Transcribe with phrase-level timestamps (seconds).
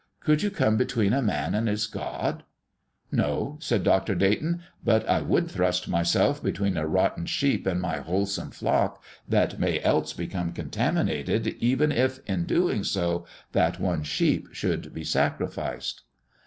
[0.19, 2.41] Could you come between a man and his God?"
[3.11, 4.15] "No," said Dr.
[4.15, 9.59] Dayton, "but I would thrust myself between a rotten sheep and my wholesome flock, that
[9.59, 16.01] may else become contaminated, even if, in doing so, that one sheep should be sacrificed."